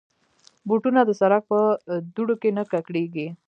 [0.67, 1.59] بوټونه د سړک په
[2.15, 3.27] دوړو کې نه ککړېږي.